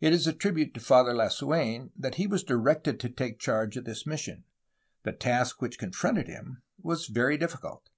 [0.00, 3.84] It is a tribute to Father Lasu^n that he was directed to take charge of
[3.84, 4.44] this mission.
[5.02, 7.90] The task which confronted him was very difficult.